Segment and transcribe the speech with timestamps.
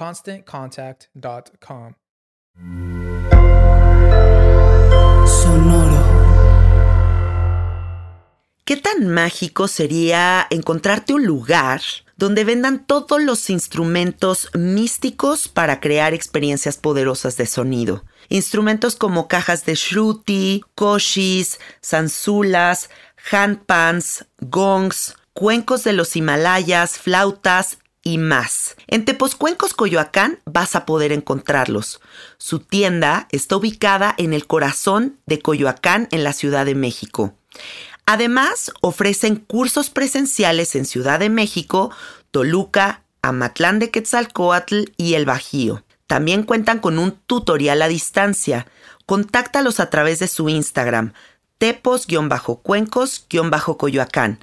[0.00, 1.92] ConstantContact.com.
[5.26, 6.20] Sonoro.
[8.64, 11.82] ¿Qué tan mágico sería encontrarte un lugar
[12.16, 18.06] donde vendan todos los instrumentos místicos para crear experiencias poderosas de sonido?
[18.30, 22.88] Instrumentos como cajas de shruti, koshis, zanzulas,
[23.30, 28.76] handpans, gongs, cuencos de los Himalayas, flautas y más.
[28.86, 32.00] En Tepozcuencos, Coyoacán, vas a poder encontrarlos.
[32.38, 37.34] Su tienda está ubicada en el corazón de Coyoacán, en la Ciudad de México.
[38.06, 41.90] Además, ofrecen cursos presenciales en Ciudad de México,
[42.30, 45.84] Toluca, Amatlán de Quetzalcoatl y El Bajío.
[46.06, 48.66] También cuentan con un tutorial a distancia.
[49.06, 51.12] Contáctalos a través de su Instagram,
[51.58, 54.38] tepos-cuencos-coyoacán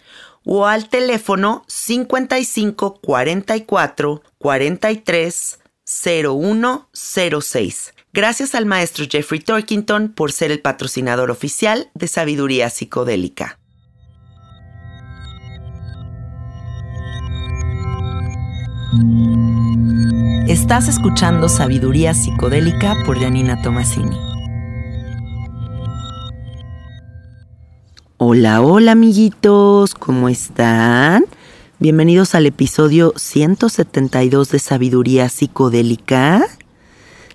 [0.47, 7.93] o al teléfono 55 44 43 0106.
[8.13, 13.59] Gracias al maestro Jeffrey Torkington por ser el patrocinador oficial de Sabiduría Psicodélica.
[20.47, 24.36] Estás escuchando Sabiduría Psicodélica por Janina Tomasini.
[28.19, 31.25] Hola, hola amiguitos, ¿cómo están?
[31.77, 36.43] Bienvenidos al episodio 172 de Sabiduría Psicodélica.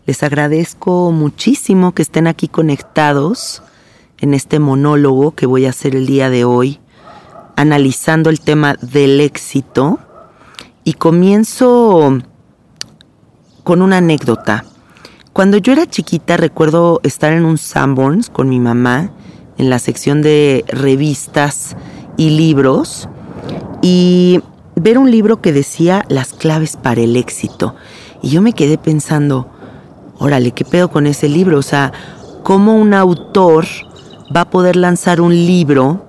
[0.07, 3.63] Les agradezco muchísimo que estén aquí conectados
[4.19, 6.81] en este monólogo que voy a hacer el día de hoy,
[7.55, 10.01] analizando el tema del éxito.
[10.83, 12.19] Y comienzo
[13.63, 14.65] con una anécdota.
[15.33, 19.13] Cuando yo era chiquita recuerdo estar en un Sanborns con mi mamá
[19.59, 21.77] en la sección de revistas
[22.17, 23.09] y libros
[23.83, 24.41] y
[24.77, 27.75] ver un libro que decía las claves para el éxito.
[28.23, 29.49] Y yo me quedé pensando,
[30.19, 31.59] órale, ¿qué pedo con ese libro?
[31.59, 31.93] O sea,
[32.43, 33.67] ¿cómo un autor
[34.35, 36.07] va a poder lanzar un libro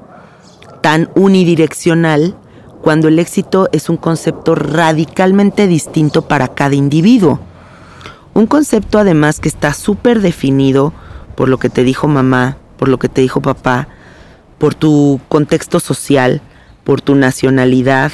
[0.81, 2.35] tan unidireccional
[2.83, 7.39] cuando el éxito es un concepto radicalmente distinto para cada individuo.
[8.33, 10.91] Un concepto además que está súper definido
[11.35, 13.87] por lo que te dijo mamá, por lo que te dijo papá,
[14.57, 16.41] por tu contexto social,
[16.83, 18.11] por tu nacionalidad,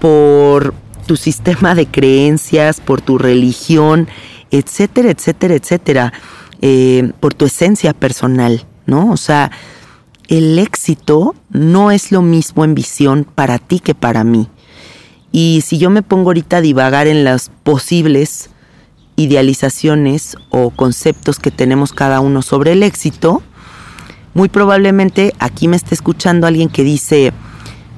[0.00, 0.72] por
[1.06, 4.08] tu sistema de creencias, por tu religión,
[4.50, 6.12] etcétera, etcétera, etcétera,
[6.62, 9.10] eh, por tu esencia personal, ¿no?
[9.10, 9.50] O sea,
[10.28, 14.48] el éxito no es lo mismo en visión para ti que para mí.
[15.30, 18.48] Y si yo me pongo ahorita a divagar en las posibles
[19.16, 23.42] idealizaciones o conceptos que tenemos cada uno sobre el éxito,
[24.34, 27.32] muy probablemente aquí me esté escuchando alguien que dice,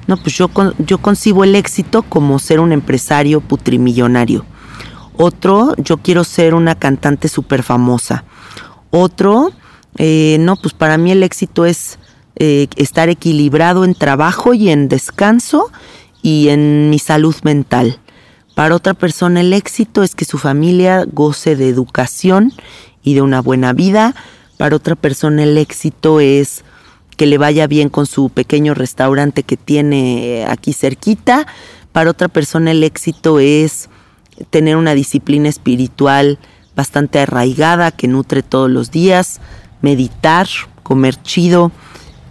[0.07, 0.49] No, pues yo,
[0.79, 4.45] yo concibo el éxito como ser un empresario putrimillonario.
[5.17, 8.23] Otro, yo quiero ser una cantante súper famosa.
[8.91, 9.51] Otro,
[9.97, 11.97] eh, no, pues para mí el éxito es
[12.35, 15.71] eh, estar equilibrado en trabajo y en descanso
[16.21, 17.99] y en mi salud mental.
[18.53, 22.53] Para otra persona el éxito es que su familia goce de educación
[23.01, 24.13] y de una buena vida.
[24.57, 26.63] Para otra persona el éxito es
[27.15, 31.47] que le vaya bien con su pequeño restaurante que tiene aquí cerquita.
[31.91, 33.89] Para otra persona el éxito es
[34.49, 36.39] tener una disciplina espiritual
[36.75, 39.41] bastante arraigada que nutre todos los días,
[39.81, 40.47] meditar,
[40.83, 41.71] comer chido,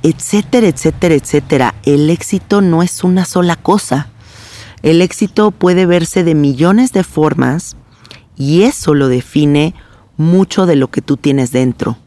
[0.02, 1.75] etcétera, etcétera, etcétera.
[1.84, 4.08] El éxito no es una sola cosa.
[4.82, 7.76] El éxito puede verse de millones de formas
[8.37, 9.75] y eso lo define
[10.17, 11.99] mucho de lo que tú tienes dentro.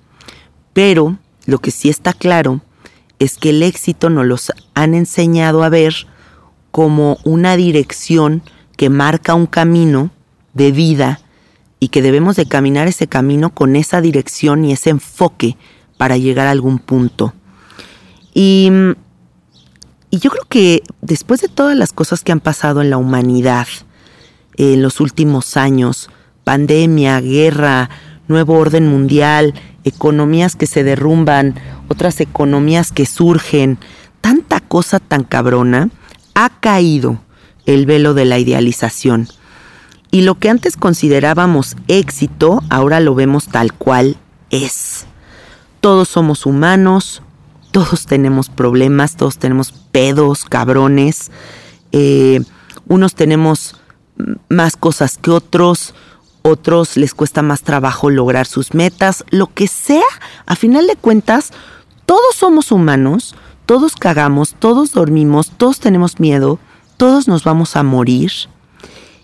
[0.79, 2.61] Pero lo que sí está claro
[3.19, 5.93] es que el éxito nos los han enseñado a ver
[6.71, 8.43] como una dirección
[8.77, 10.09] que marca un camino
[10.53, 11.19] de vida
[11.81, 15.57] y que debemos de caminar ese camino con esa dirección y ese enfoque
[15.97, 17.33] para llegar a algún punto.
[18.33, 18.71] Y,
[20.09, 23.67] y yo creo que después de todas las cosas que han pasado en la humanidad
[24.55, 26.09] en los últimos años,
[26.45, 27.89] pandemia, guerra,
[28.29, 29.53] nuevo orden mundial,
[29.89, 31.55] economías que se derrumban,
[31.89, 33.77] otras economías que surgen,
[34.21, 35.89] tanta cosa tan cabrona,
[36.33, 37.19] ha caído
[37.65, 39.27] el velo de la idealización.
[40.11, 44.17] Y lo que antes considerábamos éxito, ahora lo vemos tal cual
[44.49, 45.05] es.
[45.81, 47.21] Todos somos humanos,
[47.71, 51.29] todos tenemos problemas, todos tenemos pedos, cabrones,
[51.91, 52.41] eh,
[52.87, 53.75] unos tenemos
[54.49, 55.93] más cosas que otros,
[56.41, 60.03] otros les cuesta más trabajo lograr sus metas, lo que sea,
[60.45, 61.51] a final de cuentas,
[62.05, 66.59] todos somos humanos, todos cagamos, todos dormimos, todos tenemos miedo,
[66.97, 68.31] todos nos vamos a morir.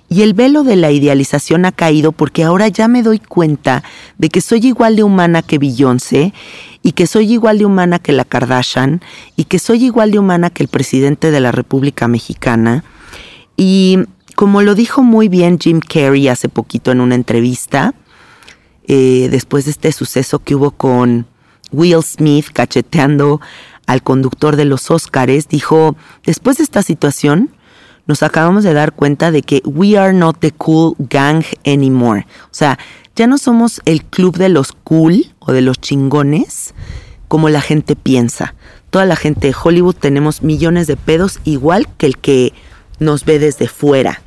[0.07, 3.83] Y el velo de la idealización ha caído porque ahora ya me doy cuenta
[4.19, 6.31] de que soy igual de humana que Beyoncé
[6.83, 9.01] y que soy igual de humana que la Kardashian
[9.35, 12.83] y que soy igual de humana que el presidente de la República Mexicana.
[13.57, 13.99] Y
[14.35, 17.93] como lo dijo muy bien Jim Carrey hace poquito en una entrevista,
[18.87, 21.25] eh, después de este suceso que hubo con
[21.71, 23.41] Will Smith cacheteando
[23.87, 25.95] al conductor de los Óscares, dijo,
[26.25, 27.51] después de esta situación,
[28.07, 32.27] nos acabamos de dar cuenta de que we are not the cool gang anymore.
[32.45, 32.77] O sea,
[33.15, 36.75] ya no somos el club de los cool o de los chingones
[37.27, 38.53] como la gente piensa.
[38.91, 42.53] Toda la gente de Hollywood tenemos millones de pedos igual que el que
[42.99, 44.21] nos ve desde fuera.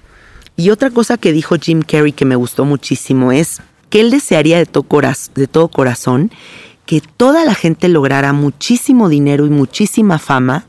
[0.58, 4.58] Y otra cosa que dijo Jim Carrey que me gustó muchísimo es que él desearía
[4.58, 6.32] de todo, corazón
[6.84, 10.66] que toda la gente lograra muchísimo dinero y muchísima fama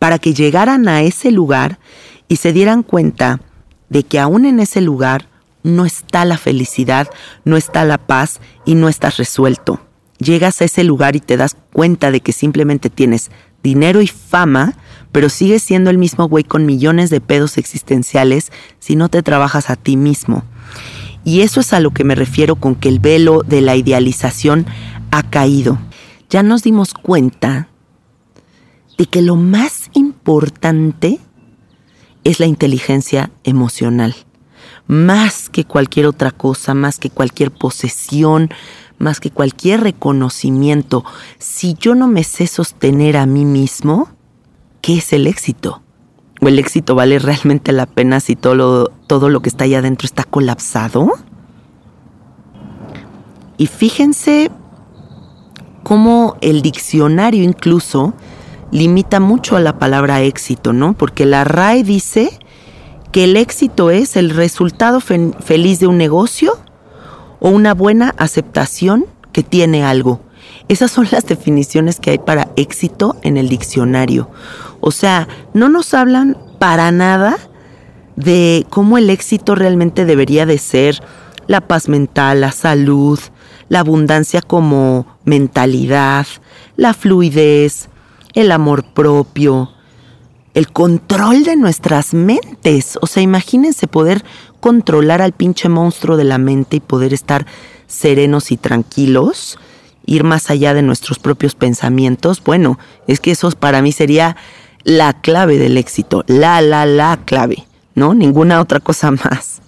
[0.00, 1.78] para que llegaran a ese lugar
[2.26, 3.40] y se dieran cuenta
[3.88, 5.28] de que aún en ese lugar
[5.62, 7.08] no está la felicidad,
[7.44, 9.80] no está la paz y no estás resuelto.
[10.18, 13.30] Llegas a ese lugar y te das cuenta de que simplemente tienes
[13.62, 14.74] dinero y fama,
[15.12, 19.70] pero sigues siendo el mismo güey con millones de pedos existenciales si no te trabajas
[19.70, 20.44] a ti mismo.
[21.24, 24.66] Y eso es a lo que me refiero con que el velo de la idealización
[25.10, 25.78] ha caído.
[26.30, 27.68] Ya nos dimos cuenta
[28.96, 31.20] de que lo más importante
[32.24, 34.14] es la inteligencia emocional.
[34.86, 38.50] Más que cualquier otra cosa, más que cualquier posesión,
[38.98, 41.04] más que cualquier reconocimiento.
[41.38, 44.08] Si yo no me sé sostener a mí mismo,
[44.88, 45.82] ¿qué es el éxito?
[46.40, 49.80] ¿O el éxito vale realmente la pena si todo lo, todo lo que está allá
[49.80, 51.12] adentro está colapsado?
[53.58, 54.50] Y fíjense
[55.82, 58.14] cómo el diccionario incluso
[58.70, 60.94] limita mucho a la palabra éxito, ¿no?
[60.94, 62.30] Porque la RAE dice
[63.12, 66.54] que el éxito es el resultado feliz de un negocio
[67.40, 70.22] o una buena aceptación que tiene algo.
[70.68, 74.30] Esas son las definiciones que hay para éxito en el diccionario.
[74.80, 77.36] O sea, no nos hablan para nada
[78.16, 81.00] de cómo el éxito realmente debería de ser
[81.46, 83.18] la paz mental, la salud,
[83.68, 86.26] la abundancia como mentalidad,
[86.76, 87.88] la fluidez,
[88.34, 89.70] el amor propio,
[90.54, 92.98] el control de nuestras mentes.
[93.00, 94.24] O sea, imagínense poder
[94.60, 97.46] controlar al pinche monstruo de la mente y poder estar
[97.86, 99.58] serenos y tranquilos,
[100.06, 102.42] ir más allá de nuestros propios pensamientos.
[102.42, 104.36] Bueno, es que eso para mí sería
[104.88, 108.14] la clave del éxito, la, la, la clave, ¿no?
[108.14, 109.60] Ninguna otra cosa más.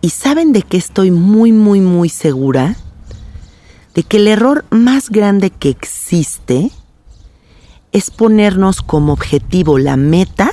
[0.00, 2.76] ¿Y saben de qué estoy muy, muy, muy segura?
[3.96, 6.70] De que el error más grande que existe
[7.90, 10.52] es ponernos como objetivo la meta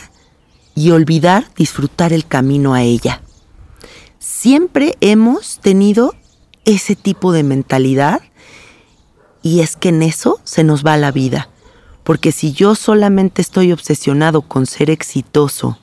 [0.73, 3.21] y olvidar disfrutar el camino a ella.
[4.17, 6.15] Siempre hemos tenido
[6.65, 8.23] ese tipo de mentalidad
[9.43, 11.49] y es que en eso se nos va la vida.
[12.03, 15.79] Porque si yo solamente estoy obsesionado con ser exitoso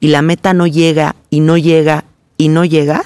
[0.00, 2.04] y la meta no llega y no llega
[2.36, 3.04] y no llega,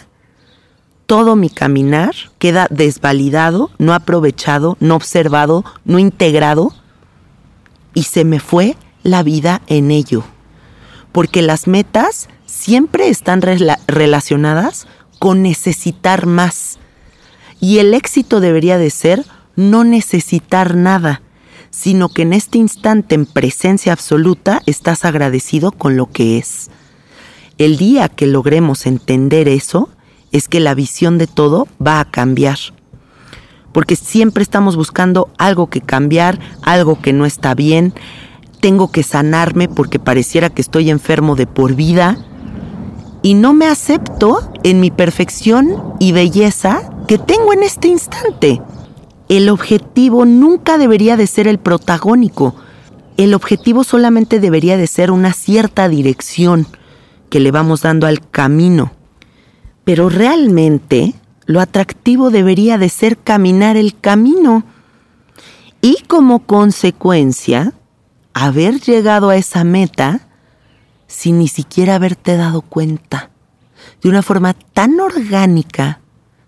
[1.07, 6.73] todo mi caminar queda desvalidado, no aprovechado, no observado, no integrado
[7.93, 10.25] y se me fue la vida en ello.
[11.13, 13.43] Porque las metas siempre están
[13.87, 14.87] relacionadas
[15.19, 16.79] con necesitar más.
[17.61, 19.25] Y el éxito debería de ser
[19.57, 21.23] no necesitar nada,
[21.75, 26.71] sino que en este instante en presencia absoluta estás agradecido con lo que es.
[27.59, 29.89] El día que logremos entender eso,
[30.31, 32.59] es que la visión de todo va a cambiar.
[33.73, 37.93] Porque siempre estamos buscando algo que cambiar, algo que no está bien.
[38.61, 42.19] Tengo que sanarme porque pareciera que estoy enfermo de por vida.
[43.23, 48.61] Y no me acepto en mi perfección y belleza que tengo en este instante.
[49.29, 52.55] El objetivo nunca debería de ser el protagónico.
[53.17, 56.67] El objetivo solamente debería de ser una cierta dirección
[57.31, 58.93] que le vamos dando al camino.
[59.85, 61.15] Pero realmente
[61.47, 64.65] lo atractivo debería de ser caminar el camino
[65.81, 67.75] y como consecuencia
[68.33, 70.21] haber llegado a esa meta
[71.07, 73.31] sin ni siquiera haberte dado cuenta,
[74.03, 76.01] de una forma tan orgánica,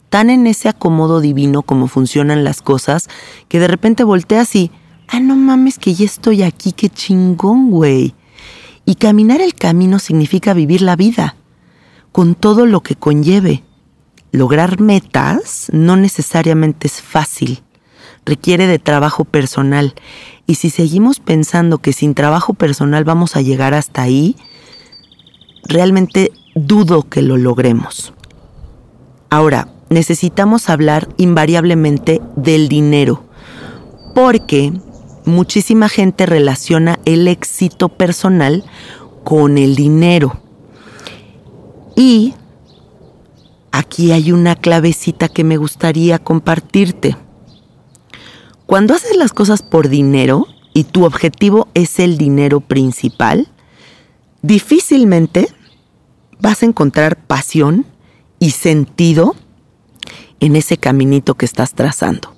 [0.08, 3.08] tan en ese acomodo divino como funcionan las cosas,
[3.48, 4.70] que de repente volteas y,
[5.08, 8.14] ah, no mames que ya estoy aquí, qué chingón, güey.
[8.84, 11.36] Y caminar el camino significa vivir la vida
[12.12, 13.62] con todo lo que conlleve.
[14.32, 17.62] Lograr metas no necesariamente es fácil,
[18.24, 19.94] requiere de trabajo personal.
[20.46, 24.36] Y si seguimos pensando que sin trabajo personal vamos a llegar hasta ahí,
[25.64, 28.14] realmente dudo que lo logremos.
[29.30, 33.24] Ahora, necesitamos hablar invariablemente del dinero,
[34.14, 34.72] porque
[35.24, 38.64] muchísima gente relaciona el éxito personal
[39.24, 40.40] con el dinero.
[41.96, 42.34] Y
[43.72, 47.16] aquí hay una clavecita que me gustaría compartirte.
[48.66, 53.48] Cuando haces las cosas por dinero y tu objetivo es el dinero principal,
[54.42, 55.48] difícilmente
[56.40, 57.86] vas a encontrar pasión
[58.38, 59.34] y sentido
[60.40, 62.34] en ese caminito que estás trazando.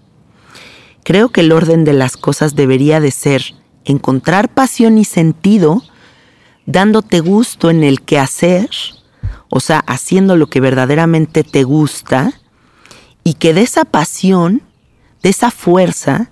[1.04, 3.42] Creo que el orden de las cosas debería de ser
[3.84, 5.82] encontrar pasión y sentido
[6.66, 8.68] dándote gusto en el que hacer
[9.50, 12.32] o sea, haciendo lo que verdaderamente te gusta
[13.24, 14.62] y que de esa pasión,
[15.22, 16.30] de esa fuerza,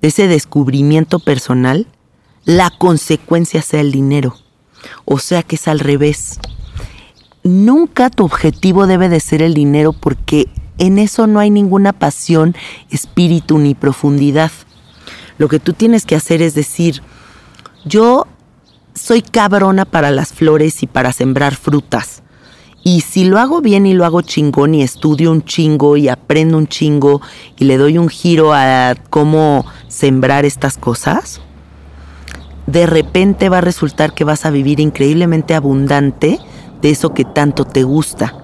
[0.00, 1.86] de ese descubrimiento personal,
[2.44, 4.36] la consecuencia sea el dinero.
[5.04, 6.38] O sea que es al revés.
[7.42, 10.48] Nunca tu objetivo debe de ser el dinero porque
[10.82, 12.56] en eso no hay ninguna pasión,
[12.90, 14.50] espíritu ni profundidad.
[15.38, 17.02] Lo que tú tienes que hacer es decir,
[17.84, 18.26] yo
[18.92, 22.24] soy cabrona para las flores y para sembrar frutas.
[22.82, 26.58] Y si lo hago bien y lo hago chingón y estudio un chingo y aprendo
[26.58, 27.20] un chingo
[27.56, 31.40] y le doy un giro a cómo sembrar estas cosas,
[32.66, 36.40] de repente va a resultar que vas a vivir increíblemente abundante
[36.80, 38.41] de eso que tanto te gusta.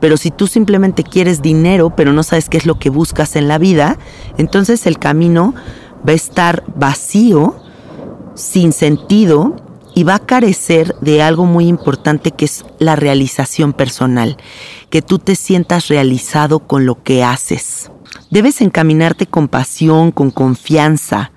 [0.00, 3.48] Pero si tú simplemente quieres dinero, pero no sabes qué es lo que buscas en
[3.48, 3.98] la vida,
[4.36, 5.54] entonces el camino
[6.06, 7.56] va a estar vacío,
[8.34, 9.56] sin sentido
[9.94, 14.36] y va a carecer de algo muy importante que es la realización personal,
[14.90, 17.90] que tú te sientas realizado con lo que haces.
[18.30, 21.32] Debes encaminarte con pasión, con confianza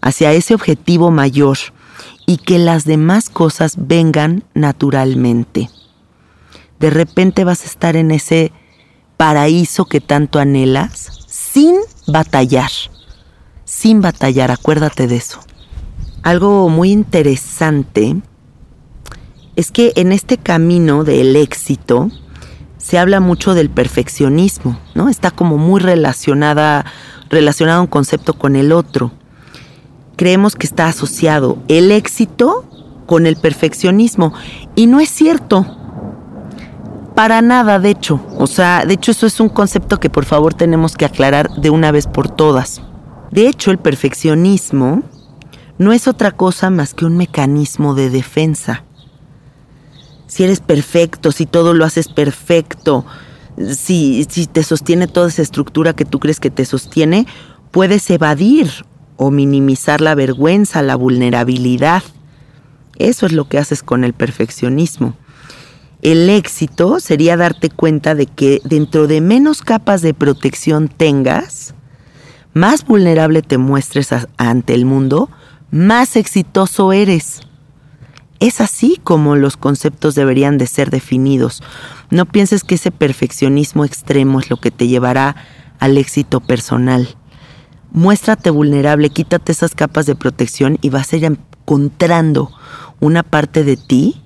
[0.00, 1.58] hacia ese objetivo mayor
[2.26, 5.70] y que las demás cosas vengan naturalmente.
[6.80, 8.52] De repente vas a estar en ese
[9.16, 12.70] paraíso que tanto anhelas sin batallar,
[13.64, 15.40] sin batallar, acuérdate de eso.
[16.22, 18.16] Algo muy interesante
[19.56, 22.10] es que en este camino del éxito
[22.78, 25.10] se habla mucho del perfeccionismo, ¿no?
[25.10, 26.86] Está como muy relacionada,
[27.28, 29.12] relacionado un concepto con el otro.
[30.16, 32.64] Creemos que está asociado el éxito
[33.04, 34.32] con el perfeccionismo
[34.76, 35.76] y no es cierto.
[37.20, 38.18] Para nada, de hecho.
[38.38, 41.68] O sea, de hecho eso es un concepto que por favor tenemos que aclarar de
[41.68, 42.80] una vez por todas.
[43.30, 45.02] De hecho, el perfeccionismo
[45.76, 48.84] no es otra cosa más que un mecanismo de defensa.
[50.28, 53.04] Si eres perfecto, si todo lo haces perfecto,
[53.70, 57.26] si, si te sostiene toda esa estructura que tú crees que te sostiene,
[57.70, 58.86] puedes evadir
[59.18, 62.02] o minimizar la vergüenza, la vulnerabilidad.
[62.96, 65.16] Eso es lo que haces con el perfeccionismo.
[66.02, 71.74] El éxito sería darte cuenta de que dentro de menos capas de protección tengas,
[72.54, 75.28] más vulnerable te muestres ante el mundo,
[75.70, 77.40] más exitoso eres.
[78.38, 81.62] Es así como los conceptos deberían de ser definidos.
[82.08, 85.36] No pienses que ese perfeccionismo extremo es lo que te llevará
[85.78, 87.14] al éxito personal.
[87.92, 92.50] Muéstrate vulnerable, quítate esas capas de protección y vas a ir encontrando
[93.00, 94.19] una parte de ti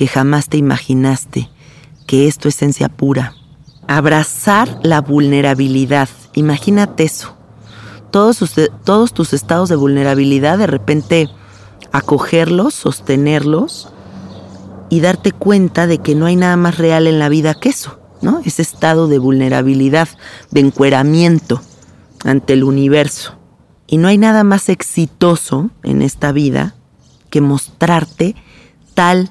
[0.00, 1.50] que jamás te imaginaste,
[2.06, 3.34] que es tu esencia pura.
[3.86, 7.34] Abrazar la vulnerabilidad, imagínate eso.
[8.10, 8.42] Todos,
[8.84, 11.28] todos tus estados de vulnerabilidad, de repente
[11.92, 13.90] acogerlos, sostenerlos
[14.88, 18.00] y darte cuenta de que no hay nada más real en la vida que eso,
[18.22, 18.40] ¿no?
[18.42, 20.08] Ese estado de vulnerabilidad,
[20.50, 21.60] de encueramiento
[22.24, 23.34] ante el universo.
[23.86, 26.74] Y no hay nada más exitoso en esta vida
[27.28, 28.34] que mostrarte
[28.94, 29.30] tal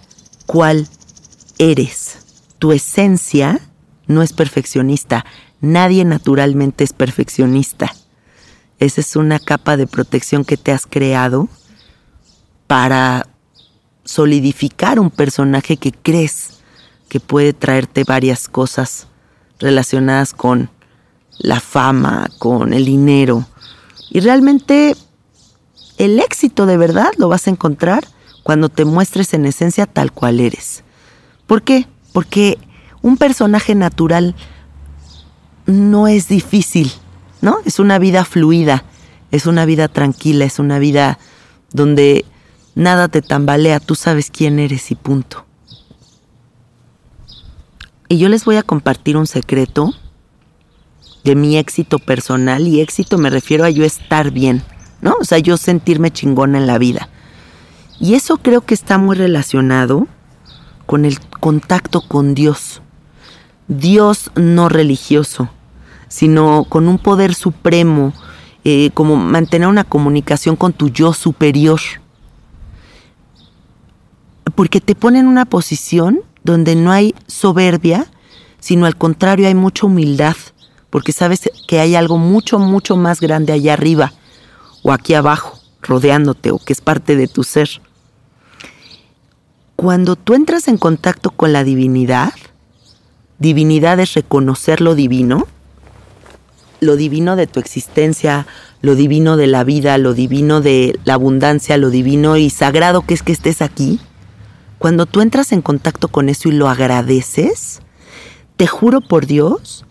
[0.50, 0.88] cual
[1.60, 2.18] eres.
[2.58, 3.60] Tu esencia
[4.08, 5.24] no es perfeccionista.
[5.62, 7.94] Nadie naturalmente es perfeccionista.
[8.80, 11.50] Esa es una capa de protección que te has creado
[12.66, 13.28] para
[14.04, 16.62] solidificar un personaje que crees
[17.10, 19.06] que puede traerte varias cosas
[19.60, 20.72] relacionadas con
[21.38, 23.46] la fama, con el dinero.
[24.10, 24.96] Y realmente
[26.00, 28.08] el éxito de verdad lo vas a encontrar
[28.44, 30.84] cuando te muestres en esencia tal cual eres.
[31.48, 31.88] ¿Por qué?
[32.14, 32.58] Porque
[33.02, 34.36] un personaje natural
[35.66, 36.92] no es difícil,
[37.42, 37.58] ¿no?
[37.66, 38.84] Es una vida fluida,
[39.32, 41.20] es una vida tranquila, es una vida
[41.72, 42.26] donde
[42.76, 45.46] nada te tambalea, tú sabes quién eres y punto.
[48.08, 49.94] Y yo les voy a compartir un secreto
[51.24, 54.64] de mi éxito personal y éxito me refiero a yo estar bien,
[55.02, 55.16] ¿no?
[55.22, 57.10] O sea, yo sentirme chingona en la vida.
[58.00, 60.08] Y eso creo que está muy relacionado
[60.86, 62.82] con el contacto con Dios.
[63.68, 65.50] Dios no religioso,
[66.08, 68.14] sino con un poder supremo,
[68.64, 71.80] eh, como mantener una comunicación con tu yo superior.
[74.56, 78.08] Porque te pone en una posición donde no hay soberbia,
[78.60, 80.36] sino al contrario hay mucha humildad,
[80.90, 84.14] porque sabes que hay algo mucho, mucho más grande allá arriba
[84.84, 87.82] o aquí abajo, rodeándote o que es parte de tu ser
[89.80, 92.34] cuando tú entras en contacto con la divinidad,
[93.38, 95.48] divinidad es reconocer lo divino,
[96.82, 98.46] lo divino de tu existencia,
[98.82, 103.14] lo divino de la vida, lo divino de la abundancia, lo divino y sagrado que
[103.14, 104.02] es que estés aquí,
[104.80, 107.80] cuando tú entras en contacto con eso y lo agradeces,
[108.58, 109.86] te juro por Dios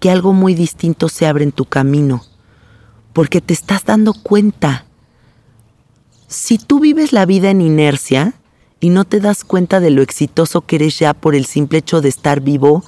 [0.00, 2.24] que algo muy distinto se abre en tu camino,
[3.12, 4.86] porque te estás dando cuenta.
[6.26, 8.32] Si tú vives la vida en inercia,
[8.80, 12.00] y no te das cuenta de lo exitoso que eres ya por el simple hecho
[12.00, 12.84] de estar vivo,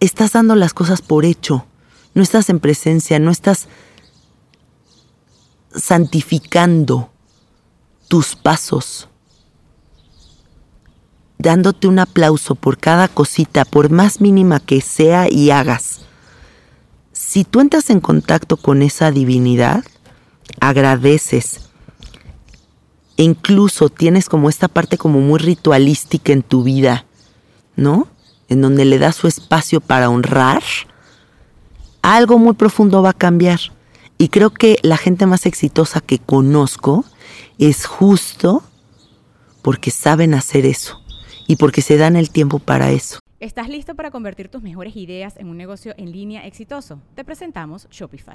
[0.00, 1.66] estás dando las cosas por hecho,
[2.14, 3.68] no estás en presencia, no estás
[5.74, 7.10] santificando
[8.08, 9.08] tus pasos,
[11.38, 16.00] dándote un aplauso por cada cosita, por más mínima que sea y hagas.
[17.12, 19.84] Si tú entras en contacto con esa divinidad,
[20.60, 21.70] agradeces,
[23.16, 27.06] incluso tienes como esta parte como muy ritualística en tu vida,
[27.76, 28.08] ¿no?
[28.48, 30.62] En donde le das su espacio para honrar,
[32.02, 33.60] algo muy profundo va a cambiar.
[34.18, 37.04] Y creo que la gente más exitosa que conozco
[37.58, 38.62] es justo
[39.62, 41.00] porque saben hacer eso
[41.46, 43.18] y porque se dan el tiempo para eso.
[43.40, 47.00] ¿Estás listo para convertir tus mejores ideas en un negocio en línea exitoso?
[47.14, 48.34] Te presentamos Shopify.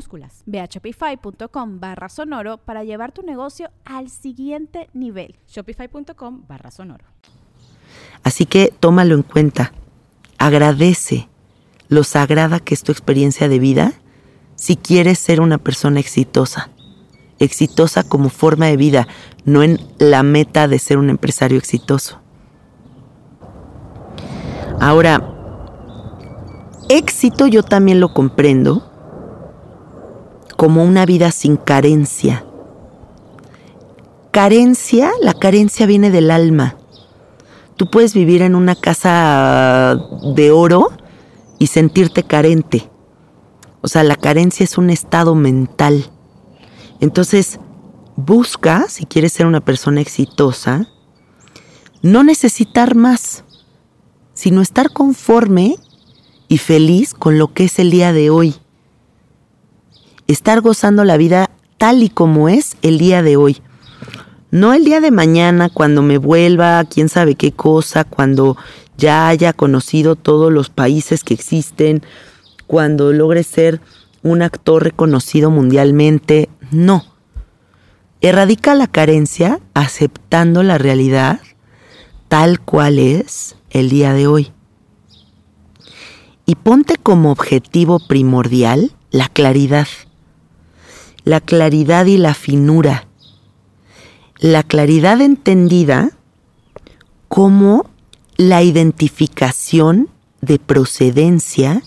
[0.01, 5.35] minúsculas Ve a shopify.com barra sonoro para llevar tu negocio al siguiente nivel.
[5.47, 7.05] Shopify.com barra sonoro.
[8.23, 9.73] Así que tómalo en cuenta.
[10.37, 11.29] Agradece
[11.89, 13.93] lo sagrada que es tu experiencia de vida
[14.55, 16.69] si quieres ser una persona exitosa.
[17.39, 19.07] Exitosa como forma de vida,
[19.45, 22.19] no en la meta de ser un empresario exitoso.
[24.79, 25.35] Ahora,
[26.89, 28.90] éxito yo también lo comprendo
[30.61, 32.45] como una vida sin carencia.
[34.29, 36.77] Carencia, la carencia viene del alma.
[37.77, 39.99] Tú puedes vivir en una casa
[40.35, 40.89] de oro
[41.57, 42.87] y sentirte carente.
[43.81, 46.11] O sea, la carencia es un estado mental.
[46.99, 47.59] Entonces,
[48.15, 50.85] busca, si quieres ser una persona exitosa,
[52.03, 53.45] no necesitar más,
[54.35, 55.77] sino estar conforme
[56.47, 58.60] y feliz con lo que es el día de hoy.
[60.31, 63.61] Estar gozando la vida tal y como es el día de hoy.
[64.49, 68.55] No el día de mañana, cuando me vuelva, quién sabe qué cosa, cuando
[68.97, 72.01] ya haya conocido todos los países que existen,
[72.65, 73.81] cuando logre ser
[74.23, 76.47] un actor reconocido mundialmente.
[76.71, 77.03] No.
[78.21, 81.41] Erradica la carencia aceptando la realidad
[82.29, 84.53] tal cual es el día de hoy.
[86.45, 89.87] Y ponte como objetivo primordial la claridad.
[91.23, 93.07] La claridad y la finura
[94.41, 96.09] la claridad entendida
[97.27, 97.85] como
[98.37, 100.09] la identificación
[100.41, 101.83] de procedencia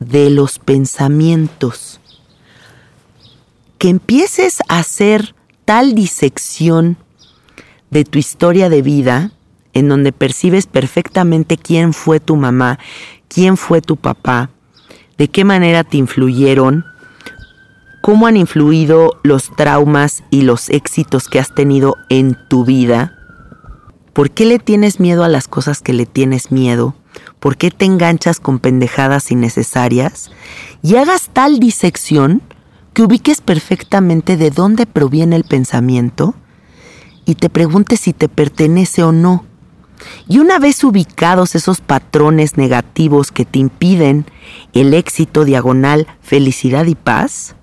[0.00, 2.00] de los pensamientos.
[3.78, 6.96] Que empieces a hacer tal disección
[7.90, 9.30] de tu historia de vida
[9.72, 12.80] en donde percibes perfectamente quién fue tu mamá,
[13.28, 14.50] quién fue tu papá,
[15.16, 16.84] de qué manera te influyeron,
[18.04, 23.16] cómo han influido los traumas y los éxitos que has tenido en tu vida.
[24.12, 26.94] ¿Por qué le tienes miedo a las cosas que le tienes miedo?
[27.40, 30.30] ¿Por qué te enganchas con pendejadas innecesarias?
[30.82, 32.42] Y hagas tal disección
[32.92, 36.34] que ubiques perfectamente de dónde proviene el pensamiento
[37.24, 39.46] y te preguntes si te pertenece o no.
[40.28, 44.26] Y una vez ubicados esos patrones negativos que te impiden
[44.74, 47.56] el éxito diagonal, felicidad y paz,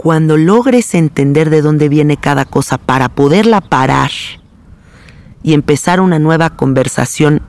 [0.00, 4.10] cuando logres entender de dónde viene cada cosa para poderla parar
[5.42, 7.42] y empezar una nueva conversación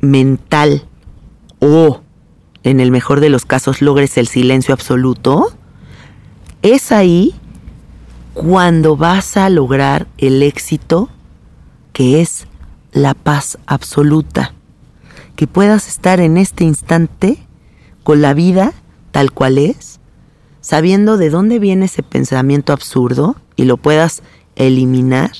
[0.00, 0.88] mental
[1.58, 2.00] o,
[2.62, 5.52] en el mejor de los casos, logres el silencio absoluto,
[6.62, 7.34] es ahí
[8.32, 11.10] cuando vas a lograr el éxito
[11.92, 12.46] que es
[12.92, 14.54] la paz absoluta.
[15.36, 17.46] Que puedas estar en este instante
[18.04, 18.72] con la vida
[19.10, 19.93] tal cual es
[20.64, 24.22] sabiendo de dónde viene ese pensamiento absurdo y lo puedas
[24.56, 25.30] eliminar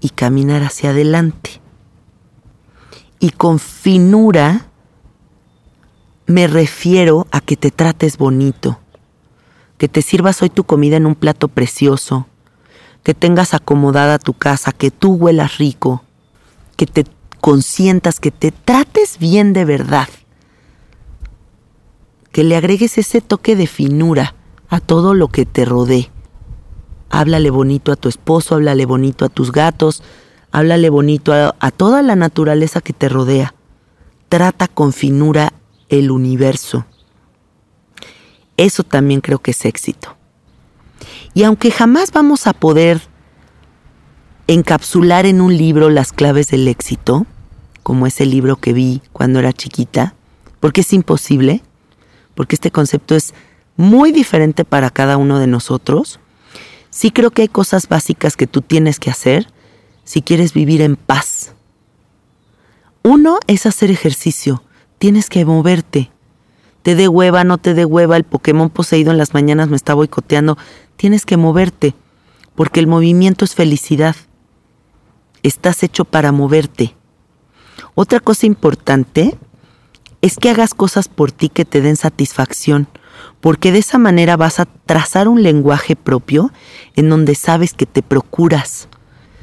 [0.00, 1.60] y caminar hacia adelante.
[3.20, 4.68] Y con finura
[6.24, 8.80] me refiero a que te trates bonito,
[9.76, 12.26] que te sirvas hoy tu comida en un plato precioso,
[13.02, 16.04] que tengas acomodada tu casa, que tú huelas rico,
[16.76, 17.04] que te
[17.42, 20.08] consientas, que te trates bien de verdad,
[22.32, 24.36] que le agregues ese toque de finura
[24.68, 26.10] a todo lo que te rodee.
[27.10, 30.02] Háblale bonito a tu esposo, háblale bonito a tus gatos,
[30.52, 33.54] háblale bonito a, toda la naturaleza que te rodea.
[34.28, 35.52] Trata con finura
[35.88, 36.84] el universo.
[38.56, 40.16] Eso también creo que es éxito.
[41.32, 43.00] Y aunque jamás vamos a poder
[44.48, 47.26] encapsular en un libro las claves del éxito,
[47.82, 50.14] como ese libro que vi cuando era chiquita,
[50.60, 51.62] porque es imposible,
[52.34, 53.32] porque este concepto es
[53.78, 56.18] muy diferente para cada uno de nosotros,
[56.90, 59.46] sí creo que hay cosas básicas que tú tienes que hacer
[60.02, 61.54] si quieres vivir en paz.
[63.04, 64.64] Uno es hacer ejercicio,
[64.98, 66.10] tienes que moverte.
[66.82, 69.94] Te dé hueva, no te dé hueva, el Pokémon poseído en las mañanas me está
[69.94, 70.58] boicoteando,
[70.96, 71.94] tienes que moverte,
[72.56, 74.16] porque el movimiento es felicidad.
[75.44, 76.96] Estás hecho para moverte.
[77.94, 79.38] Otra cosa importante
[80.20, 82.88] es que hagas cosas por ti que te den satisfacción
[83.40, 86.52] porque de esa manera vas a trazar un lenguaje propio
[86.96, 88.88] en donde sabes que te procuras.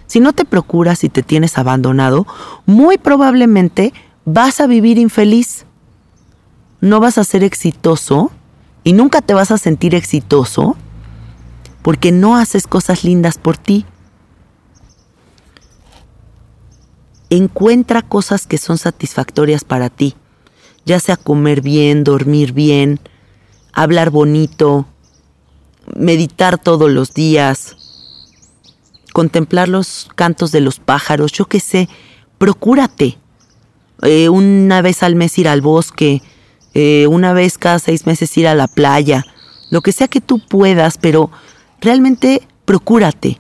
[0.08, 2.28] Si no te procuras y te tienes abandonado,
[2.66, 3.94] muy probablemente
[4.26, 5.66] vas a vivir infeliz.
[6.82, 8.32] No vas a ser exitoso
[8.84, 10.76] y nunca te vas a sentir exitoso
[11.82, 13.86] porque no haces cosas lindas por ti.
[17.30, 20.16] Encuentra cosas que son satisfactorias para ti,
[20.86, 23.00] ya sea comer bien, dormir bien,
[23.76, 24.86] hablar bonito,
[25.96, 27.76] meditar todos los días,
[29.14, 31.88] contemplar los cantos de los pájaros, yo qué sé,
[32.38, 33.18] procúrate.
[34.02, 36.22] Eh, una vez al mes ir al bosque,
[36.74, 39.26] eh, una vez cada seis meses ir a la playa,
[39.70, 41.30] lo que sea que tú puedas, pero
[41.82, 43.38] realmente procúrate,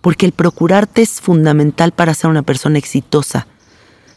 [0.00, 3.46] porque el procurarte es fundamental para ser una persona exitosa.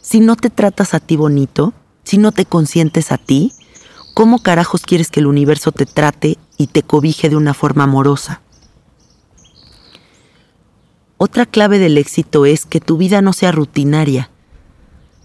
[0.01, 3.51] Si no te tratas a ti bonito, si no te consientes a ti,
[4.17, 8.41] ¿cómo carajos quieres que el universo te trate y te cobije de una forma amorosa?
[11.17, 14.31] Otra clave del éxito es que tu vida no sea rutinaria.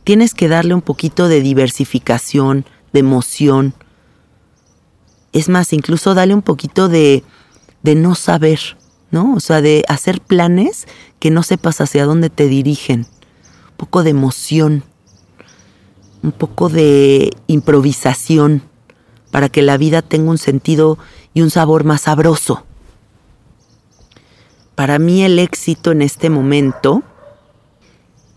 [0.04, 3.72] Tienes que darle un poquito de diversificación, de emoción.
[5.32, 7.24] Es más, incluso dale un poquito de,
[7.82, 8.76] de no saber,
[9.10, 9.32] ¿no?
[9.32, 10.86] O sea, de hacer planes
[11.18, 13.06] que no sepas hacia dónde te dirigen.
[13.70, 14.84] Un poco de emoción,
[16.22, 18.70] un poco de improvisación
[19.32, 20.98] para que la vida tenga un sentido
[21.34, 22.64] y un sabor más sabroso.
[24.74, 27.02] Para mí el éxito en este momento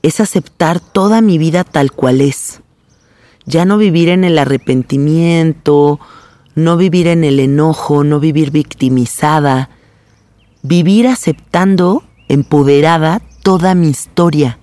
[0.01, 2.61] es aceptar toda mi vida tal cual es.
[3.45, 5.99] Ya no vivir en el arrepentimiento,
[6.55, 9.69] no vivir en el enojo, no vivir victimizada,
[10.63, 14.59] vivir aceptando, empoderada, toda mi historia,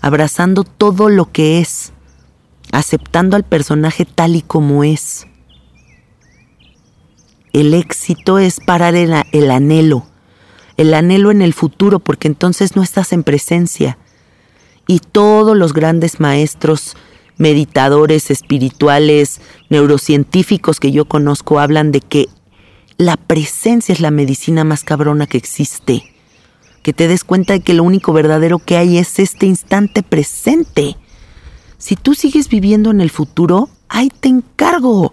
[0.00, 1.93] abrazando todo lo que es,
[2.74, 5.26] aceptando al personaje tal y como es.
[7.52, 10.06] El éxito es parar el, el anhelo,
[10.76, 13.96] el anhelo en el futuro, porque entonces no estás en presencia
[14.86, 16.96] y todos los grandes maestros,
[17.36, 22.28] meditadores espirituales, neurocientíficos que yo conozco hablan de que
[22.96, 26.12] la presencia es la medicina más cabrona que existe.
[26.82, 30.96] Que te des cuenta de que lo único verdadero que hay es este instante presente.
[31.84, 35.12] Si tú sigues viviendo en el futuro, ahí te encargo.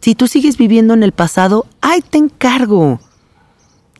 [0.00, 2.98] Si tú sigues viviendo en el pasado, ahí te encargo.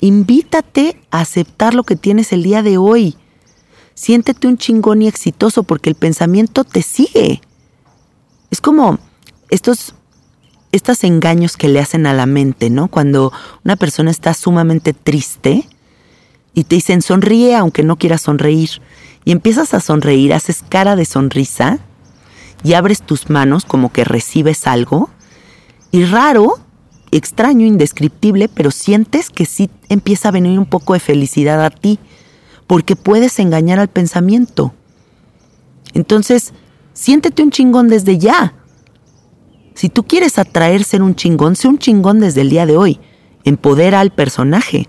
[0.01, 3.17] Invítate a aceptar lo que tienes el día de hoy
[3.95, 7.41] siéntete un chingón y exitoso porque el pensamiento te sigue.
[8.51, 8.99] Es como
[9.51, 9.95] estos,
[10.73, 12.89] estos engaños que le hacen a la mente, ¿no?
[12.89, 13.33] Cuando
[13.65, 15.69] una persona está sumamente triste
[16.53, 18.71] y te dicen sonríe aunque no quieras sonreír.
[19.25, 21.79] Y empiezas a sonreír, haces cara de sonrisa
[22.63, 25.11] y abres tus manos como que recibes algo.
[25.91, 26.59] Y raro,
[27.11, 31.99] extraño, indescriptible, pero sientes que sí empieza a venir un poco de felicidad a ti
[32.67, 34.75] porque puedes engañar al pensamiento.
[35.93, 36.53] Entonces,
[36.93, 38.55] siéntete un chingón desde ya.
[39.75, 43.01] Si tú quieres atraer ser un chingón, sé un chingón desde el día de hoy.
[43.45, 44.89] Empodera al personaje.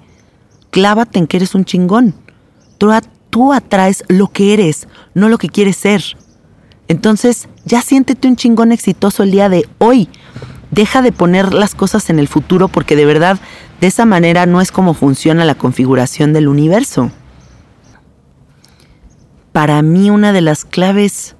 [0.71, 2.15] Clávate en que eres un chingón.
[2.77, 2.91] Tú,
[3.35, 6.01] tú atraes lo que eres, no lo que quieres ser.
[6.87, 10.07] Entonces, ya siéntete un chingón exitoso el día de hoy.
[10.71, 13.37] Deja de poner las cosas en el futuro porque de verdad
[13.81, 17.11] de esa manera no es como funciona la configuración del universo
[19.55, 21.37] para mí una de las claves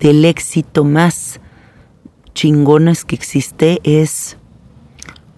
[0.00, 1.38] del éxito más
[2.34, 4.36] chingonas que existe es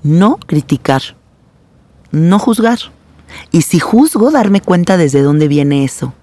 [0.02, 1.02] no criticar,
[2.12, 2.78] no juzgar.
[3.52, 6.14] Y si juzgo, darme cuenta desde dónde viene eso,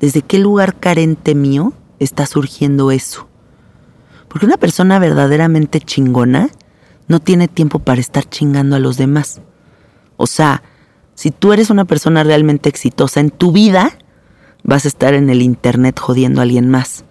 [0.00, 3.28] desde qué lugar carente mío está surgiendo eso.
[4.28, 6.50] Porque una persona verdaderamente chingona
[7.08, 9.40] no tiene tiempo para estar chingando a los demás.
[10.16, 10.62] O sea,
[11.14, 13.96] si tú eres una persona realmente exitosa en tu vida,
[14.62, 17.04] vas a estar en el Internet jodiendo a alguien más.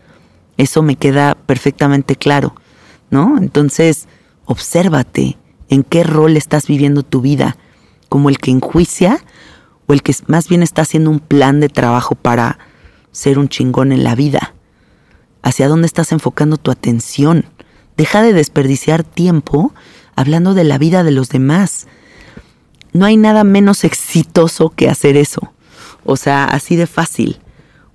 [0.57, 2.55] Eso me queda perfectamente claro,
[3.09, 3.37] ¿no?
[3.37, 4.07] Entonces,
[4.45, 5.37] obsérvate
[5.69, 7.57] en qué rol estás viviendo tu vida,
[8.13, 9.25] como el que enjuicia
[9.87, 12.59] o el que más bien está haciendo un plan de trabajo para
[13.11, 14.53] ser un chingón en la vida.
[15.41, 17.45] ¿Hacia dónde estás enfocando tu atención?
[17.97, 19.73] Deja de desperdiciar tiempo
[20.15, 21.87] hablando de la vida de los demás.
[22.91, 25.51] No hay nada menos exitoso que hacer eso.
[26.03, 27.39] O sea, así de fácil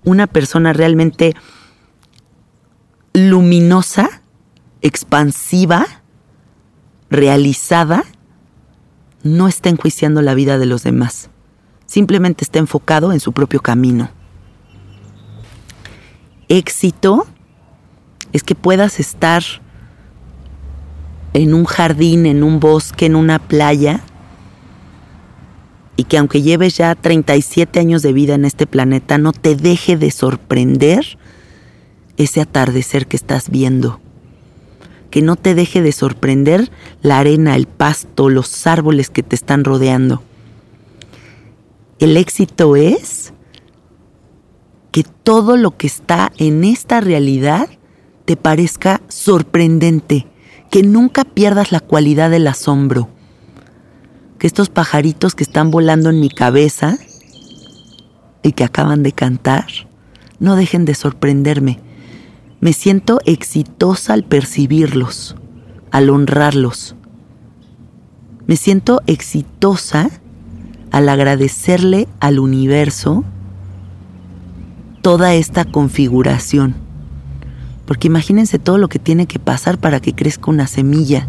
[0.02, 1.36] una persona realmente
[3.12, 4.22] luminosa,
[4.82, 5.86] expansiva,
[7.08, 8.02] realizada,
[9.22, 11.30] no está enjuiciando la vida de los demás.
[11.86, 14.10] Simplemente está enfocado en su propio camino.
[16.48, 17.26] Éxito
[18.32, 19.42] es que puedas estar
[21.34, 24.02] en un jardín, en un bosque, en una playa,
[25.96, 29.96] y que aunque lleves ya 37 años de vida en este planeta, no te deje
[29.96, 31.18] de sorprender
[32.16, 34.00] ese atardecer que estás viendo.
[35.10, 36.70] Que no te deje de sorprender
[37.02, 40.22] la arena, el pasto, los árboles que te están rodeando.
[41.98, 43.32] El éxito es
[44.92, 47.68] que todo lo que está en esta realidad
[48.24, 50.26] te parezca sorprendente,
[50.70, 53.08] que nunca pierdas la cualidad del asombro
[54.38, 56.98] que estos pajaritos que están volando en mi cabeza
[58.42, 59.66] y que acaban de cantar
[60.38, 61.80] no dejen de sorprenderme.
[62.60, 65.36] Me siento exitosa al percibirlos,
[65.92, 66.96] al honrarlos.
[68.48, 70.10] Me siento exitosa
[70.90, 73.24] al agradecerle al universo
[75.02, 76.74] toda esta configuración.
[77.86, 81.28] Porque imagínense todo lo que tiene que pasar para que crezca una semilla.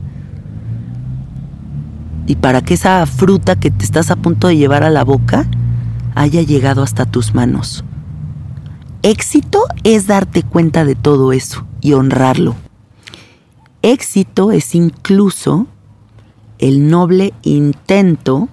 [2.25, 5.45] Y para que esa fruta que te estás a punto de llevar a la boca
[6.15, 7.83] haya llegado hasta tus manos.
[9.01, 12.55] Éxito es darte cuenta de todo eso y honrarlo.
[13.81, 15.67] Éxito es incluso
[16.57, 18.49] el noble intento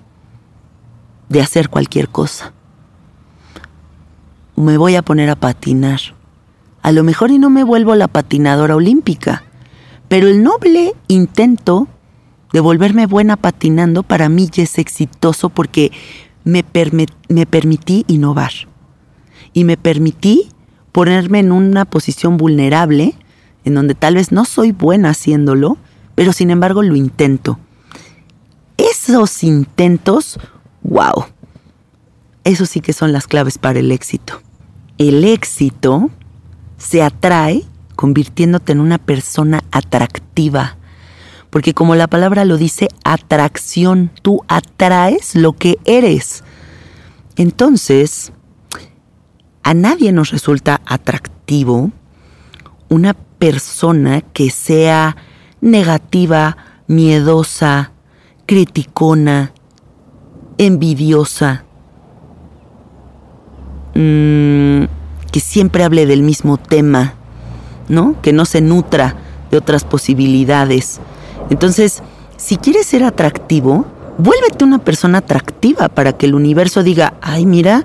[1.29, 2.53] de hacer cualquier cosa.
[4.55, 5.99] Me voy a poner a patinar.
[6.81, 9.43] A lo mejor y no me vuelvo la patinadora olímpica,
[10.07, 11.89] pero el noble intento
[12.53, 15.91] de volverme buena patinando para mí ya es exitoso porque
[16.45, 16.65] me,
[17.29, 18.53] me permití innovar
[19.57, 20.51] y me permití
[20.93, 23.15] ponerme en una posición vulnerable,
[23.65, 25.79] en donde tal vez no soy buena haciéndolo,
[26.15, 27.59] pero sin embargo lo intento.
[28.77, 30.39] Esos intentos,
[30.83, 31.25] wow,
[32.45, 34.43] eso sí que son las claves para el éxito.
[34.99, 36.11] El éxito
[36.77, 37.65] se atrae
[37.95, 40.77] convirtiéndote en una persona atractiva,
[41.49, 46.45] porque como la palabra lo dice, atracción, tú atraes lo que eres.
[47.37, 48.33] Entonces,
[49.67, 51.91] a nadie nos resulta atractivo
[52.89, 55.17] una persona que sea
[55.61, 57.91] negativa, miedosa,
[58.47, 59.51] criticona,
[60.57, 61.65] envidiosa,
[63.97, 64.85] mm,
[65.33, 67.15] que siempre hable del mismo tema,
[67.89, 68.23] ¿no?
[68.23, 69.17] Que no se nutra
[69.51, 71.01] de otras posibilidades.
[71.51, 72.05] Entonces,
[72.37, 73.85] si quieres ser atractivo,
[74.17, 77.83] vuélvete una persona atractiva para que el universo diga, ay, mira,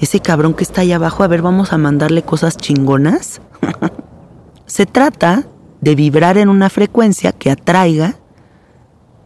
[0.00, 3.40] ese cabrón que está ahí abajo, a ver, vamos a mandarle cosas chingonas.
[4.66, 5.46] Se trata
[5.80, 8.16] de vibrar en una frecuencia que atraiga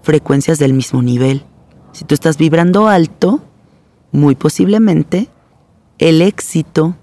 [0.02, 1.44] frecuencias del mismo nivel.
[1.92, 3.42] Si tú estás vibrando alto,
[4.12, 5.28] muy posiblemente
[5.98, 6.96] el éxito,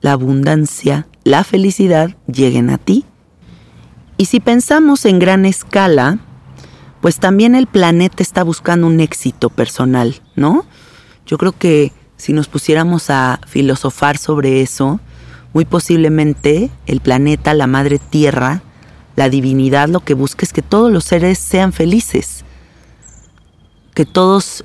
[0.00, 3.04] la abundancia, la felicidad lleguen a ti.
[4.18, 6.18] Y si pensamos en gran escala,
[7.00, 10.64] pues también el planeta está buscando un éxito personal, ¿no?
[11.26, 15.00] Yo creo que si nos pusiéramos a filosofar sobre eso,
[15.52, 18.62] muy posiblemente el planeta, la madre tierra,
[19.16, 22.44] la divinidad lo que busca es que todos los seres sean felices,
[23.94, 24.64] que todos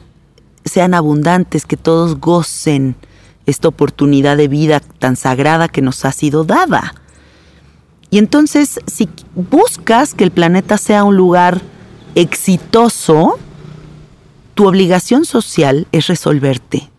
[0.66, 2.96] sean abundantes, que todos gocen
[3.46, 6.96] esta oportunidad de vida tan sagrada que nos ha sido dada.
[8.10, 11.62] Y entonces, si buscas que el planeta sea un lugar
[12.16, 13.40] exitoso,
[14.54, 16.91] tu obligación social es resolverte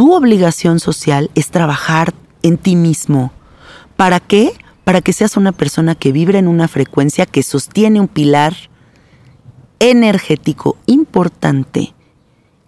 [0.00, 3.32] tu obligación social es trabajar en ti mismo.
[3.98, 4.54] ¿Para qué?
[4.82, 8.56] Para que seas una persona que vibra en una frecuencia que sostiene un pilar
[9.78, 11.92] energético importante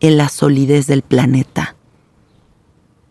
[0.00, 1.74] en la solidez del planeta.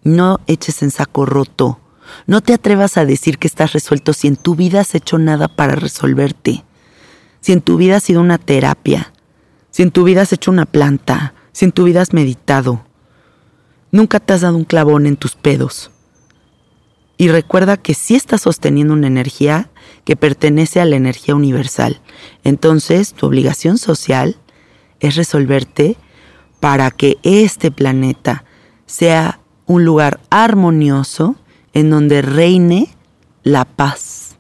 [0.04, 1.80] No eches en saco roto.
[2.28, 5.48] No te atrevas a decir que estás resuelto si en tu vida has hecho nada
[5.48, 6.64] para resolverte.
[7.40, 9.14] Si en tu vida ha sido una terapia.
[9.72, 11.34] Si en tu vida has hecho una planta.
[11.54, 12.86] Si en tu vida has meditado.
[13.92, 15.92] Nunca te has dado un clavón en tus pedos.
[17.18, 19.70] Y recuerda que sí estás sosteniendo una energía
[20.06, 22.02] que pertenece a la energía universal.
[22.44, 24.38] Entonces, tu obligación social
[25.00, 25.98] es resolverte
[26.60, 28.44] para que este planeta
[28.86, 31.36] sea un lugar armonioso
[31.74, 32.90] en donde reine
[33.44, 34.31] la paz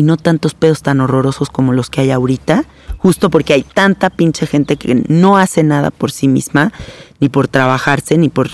[0.00, 2.64] y no tantos pedos tan horrorosos como los que hay ahorita,
[2.96, 6.72] justo porque hay tanta pinche gente que no hace nada por sí misma,
[7.20, 8.48] ni por trabajarse, ni por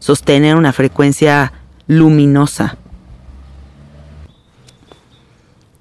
[0.00, 1.52] sostener una frecuencia
[1.86, 2.76] luminosa.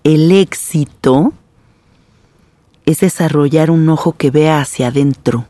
[0.04, 1.34] El éxito
[2.86, 5.48] es desarrollar un ojo que vea hacia adentro,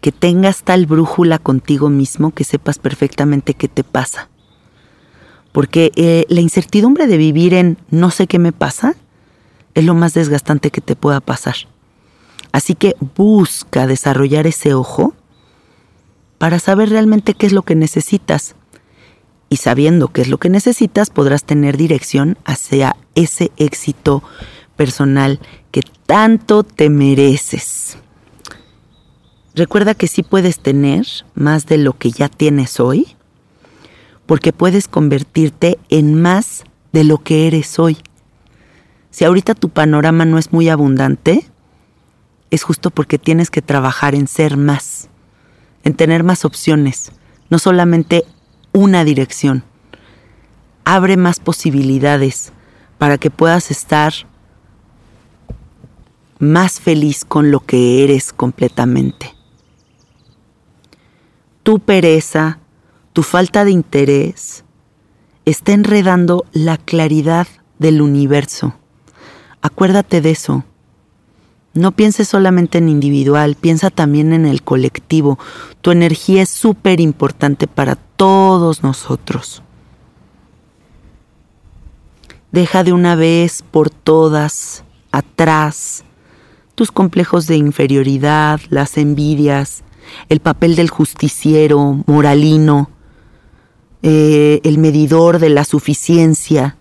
[0.00, 4.28] que tengas tal brújula contigo mismo que sepas perfectamente qué te pasa.
[5.54, 8.96] Porque eh, la incertidumbre de vivir en no sé qué me pasa
[9.74, 11.54] es lo más desgastante que te pueda pasar.
[12.50, 15.14] Así que busca desarrollar ese ojo
[16.38, 18.56] para saber realmente qué es lo que necesitas.
[19.48, 24.24] Y sabiendo qué es lo que necesitas, podrás tener dirección hacia ese éxito
[24.74, 25.38] personal
[25.70, 27.96] que tanto te mereces.
[29.54, 31.06] Recuerda que sí puedes tener
[31.36, 33.13] más de lo que ya tienes hoy,
[34.26, 37.98] porque puedes convertirte en más de lo que eres hoy.
[39.10, 41.46] Si ahorita tu panorama no es muy abundante,
[42.50, 45.08] es justo porque tienes que trabajar en ser más,
[45.82, 47.12] en tener más opciones,
[47.50, 48.24] no solamente
[48.72, 49.64] una dirección.
[50.86, 52.52] abre más posibilidades
[52.98, 54.12] para que puedas estar
[56.38, 59.34] más feliz con lo que eres completamente.
[61.62, 62.58] Tu pereza,
[63.14, 64.64] tu falta de interés,
[65.44, 67.46] está enredando la claridad
[67.78, 68.74] del universo.
[69.62, 70.64] Acuérdate de eso.
[71.74, 75.38] No pienses solamente en individual, piensa también en el colectivo.
[75.80, 79.62] Tu energía es súper importante para todos nosotros.
[82.50, 86.04] Deja de una vez por todas atrás
[86.74, 89.84] tus complejos de inferioridad, las envidias,
[90.28, 92.90] el papel del justiciero, moralino,
[94.06, 96.76] eh, el medidor de la suficiencia,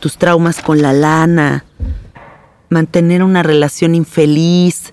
[0.00, 1.64] tus traumas con la lana,
[2.68, 4.92] mantener una relación infeliz,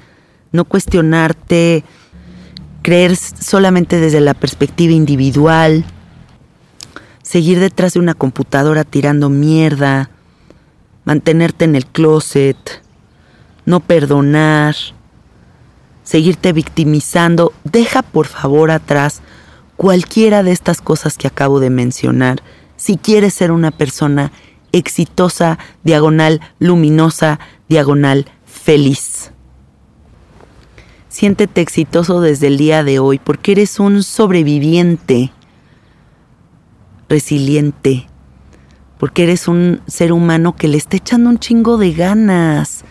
[0.54, 1.84] no cuestionarte,
[2.82, 5.84] creer solamente desde la perspectiva individual,
[7.24, 10.10] seguir detrás de una computadora tirando mierda,
[11.04, 12.82] mantenerte en el closet,
[13.66, 14.78] no perdonar,
[16.06, 17.52] seguirte victimizando.
[17.66, 19.22] Deja por favor atrás
[19.82, 22.44] cualquiera de estas cosas que acabo de mencionar
[22.76, 24.32] si quieres ser una persona
[24.74, 29.32] exitosa, diagonal, luminosa, diagonal, feliz.
[31.10, 35.32] Siéntete exitoso desde el día de hoy porque eres un sobreviviente,
[37.10, 38.08] resiliente,
[39.00, 42.84] porque eres un ser humano que le está echando un chingo de ganas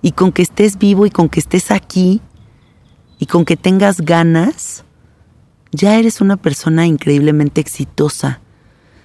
[0.00, 2.22] y con que estés vivo y con que estés aquí
[3.18, 4.86] y con que tengas ganas,
[5.72, 8.40] ya eres una persona increíblemente exitosa.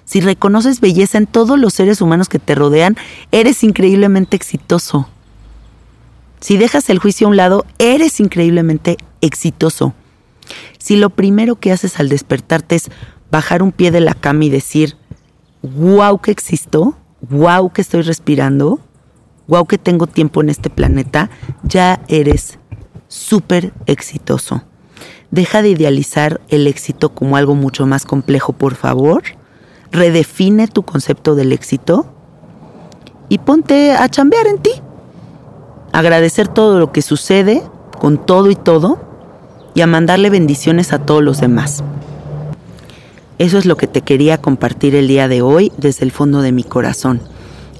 [0.05, 2.97] Si reconoces belleza en todos los seres humanos que te rodean,
[3.31, 5.07] eres increíblemente exitoso.
[6.39, 9.93] Si dejas el juicio a un lado, eres increíblemente exitoso.
[10.77, 12.89] Si lo primero que haces al despertarte es
[13.31, 14.97] bajar un pie de la cama y decir,
[15.61, 18.81] wow que existo, wow que estoy respirando,
[19.47, 21.29] wow que tengo tiempo en este planeta,
[21.63, 22.59] ya eres
[23.07, 24.63] súper exitoso.
[25.33, 29.23] Deja de idealizar el éxito como algo mucho más complejo, por favor.
[29.91, 32.05] Redefine tu concepto del éxito
[33.29, 34.69] y ponte a chambear en ti
[35.91, 37.63] agradecer todo lo que sucede
[37.99, 38.99] con todo y todo
[39.73, 41.83] y a mandarle bendiciones a todos los demás.
[43.39, 46.51] Eso es lo que te quería compartir el día de hoy desde el fondo de
[46.51, 47.19] mi corazón.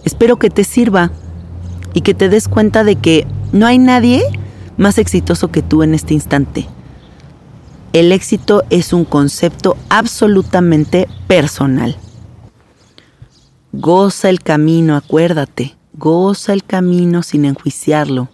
[0.04, 1.12] Espero que te sirva
[1.94, 4.24] y que te des cuenta de que no hay nadie
[4.76, 6.68] más exitoso que tú en este instante.
[7.94, 11.96] El éxito es un concepto absolutamente personal.
[13.72, 15.76] Goza el camino, acuérdate.
[15.94, 18.30] Goza el camino sin enjuiciarlo.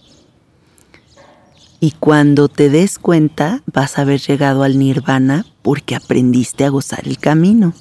[1.82, 7.06] Y cuando te des cuenta, vas a haber llegado al nirvana porque aprendiste a gozar
[7.06, 7.74] el camino.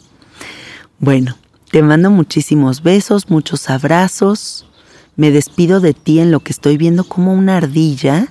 [0.98, 1.36] Bueno,
[1.70, 4.66] te mando muchísimos besos, muchos abrazos.
[5.14, 8.28] Me despido de ti en lo que estoy viendo como una ardilla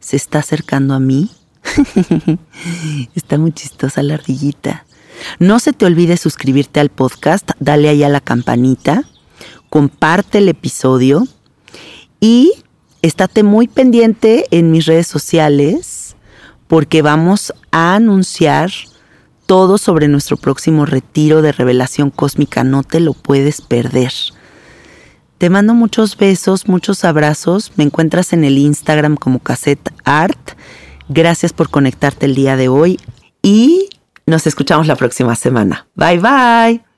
[0.00, 1.30] se está acercando a mí.
[3.14, 4.86] está muy chistosa la ardillita.
[5.38, 9.04] No se te olvide suscribirte al podcast, dale ahí a la campanita
[9.72, 11.26] comparte el episodio
[12.20, 12.52] y
[13.00, 16.14] estate muy pendiente en mis redes sociales
[16.66, 18.70] porque vamos a anunciar
[19.46, 22.64] todo sobre nuestro próximo retiro de revelación cósmica.
[22.64, 24.12] No te lo puedes perder.
[25.38, 27.72] Te mando muchos besos, muchos abrazos.
[27.76, 30.50] Me encuentras en el Instagram como Cassette Art.
[31.08, 32.98] Gracias por conectarte el día de hoy
[33.42, 33.88] y
[34.26, 35.88] nos escuchamos la próxima semana.
[35.94, 36.92] Bye bye.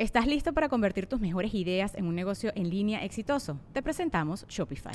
[0.00, 3.60] ¿Estás listo para convertir tus mejores ideas en un negocio en línea exitoso?
[3.74, 4.94] Te presentamos Shopify.